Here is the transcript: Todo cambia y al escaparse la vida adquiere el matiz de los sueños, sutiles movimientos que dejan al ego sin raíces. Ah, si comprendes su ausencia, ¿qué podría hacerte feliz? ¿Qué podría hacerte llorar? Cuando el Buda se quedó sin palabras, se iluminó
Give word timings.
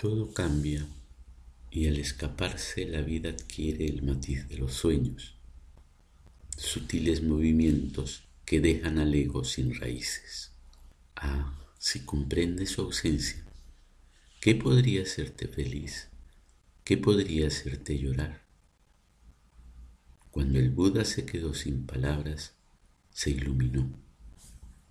Todo 0.00 0.32
cambia 0.32 0.88
y 1.70 1.86
al 1.86 1.98
escaparse 1.98 2.86
la 2.86 3.02
vida 3.02 3.28
adquiere 3.28 3.84
el 3.84 4.00
matiz 4.02 4.48
de 4.48 4.56
los 4.56 4.72
sueños, 4.72 5.34
sutiles 6.56 7.22
movimientos 7.22 8.22
que 8.46 8.62
dejan 8.62 8.98
al 8.98 9.14
ego 9.14 9.44
sin 9.44 9.74
raíces. 9.74 10.52
Ah, 11.16 11.54
si 11.78 12.00
comprendes 12.00 12.70
su 12.70 12.80
ausencia, 12.80 13.44
¿qué 14.40 14.54
podría 14.54 15.02
hacerte 15.02 15.48
feliz? 15.48 16.08
¿Qué 16.82 16.96
podría 16.96 17.48
hacerte 17.48 17.98
llorar? 17.98 18.46
Cuando 20.30 20.58
el 20.58 20.70
Buda 20.70 21.04
se 21.04 21.26
quedó 21.26 21.52
sin 21.52 21.84
palabras, 21.84 22.54
se 23.12 23.32
iluminó 23.32 23.92